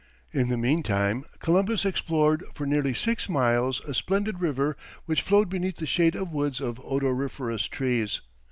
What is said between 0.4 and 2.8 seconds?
the meantime, Columbus explored for